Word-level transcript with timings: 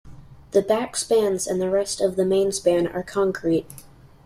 The 0.49 0.63
back 0.63 0.95
spans 0.97 1.45
and 1.45 1.61
the 1.61 1.69
rest 1.69 2.01
of 2.01 2.15
the 2.15 2.25
main 2.25 2.51
span 2.51 2.87
are 2.87 3.03
concrete. 3.03 3.67